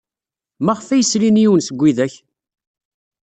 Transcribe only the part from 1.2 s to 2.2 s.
yiwen seg widak?